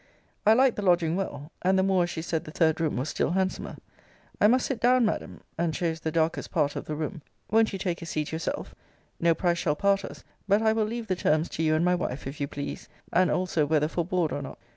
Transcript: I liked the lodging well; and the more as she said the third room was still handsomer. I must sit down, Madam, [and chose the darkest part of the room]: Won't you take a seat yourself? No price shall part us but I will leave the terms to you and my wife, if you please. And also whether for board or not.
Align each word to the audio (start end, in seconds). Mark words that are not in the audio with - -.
I 0.47 0.53
liked 0.53 0.77
the 0.77 0.81
lodging 0.81 1.15
well; 1.15 1.51
and 1.61 1.77
the 1.77 1.83
more 1.83 2.01
as 2.01 2.09
she 2.09 2.23
said 2.23 2.45
the 2.45 2.49
third 2.49 2.81
room 2.81 2.95
was 2.97 3.07
still 3.09 3.33
handsomer. 3.33 3.77
I 4.41 4.47
must 4.47 4.65
sit 4.65 4.79
down, 4.81 5.05
Madam, 5.05 5.41
[and 5.59 5.75
chose 5.75 5.99
the 5.99 6.11
darkest 6.11 6.49
part 6.49 6.75
of 6.75 6.85
the 6.85 6.95
room]: 6.95 7.21
Won't 7.51 7.71
you 7.71 7.77
take 7.77 8.01
a 8.01 8.07
seat 8.07 8.31
yourself? 8.31 8.73
No 9.19 9.35
price 9.35 9.59
shall 9.59 9.75
part 9.75 10.03
us 10.03 10.23
but 10.47 10.63
I 10.63 10.73
will 10.73 10.85
leave 10.85 11.05
the 11.05 11.15
terms 11.15 11.49
to 11.49 11.61
you 11.61 11.75
and 11.75 11.85
my 11.85 11.93
wife, 11.93 12.25
if 12.25 12.41
you 12.41 12.47
please. 12.47 12.89
And 13.13 13.29
also 13.29 13.63
whether 13.67 13.87
for 13.87 14.03
board 14.03 14.31
or 14.31 14.41
not. 14.41 14.57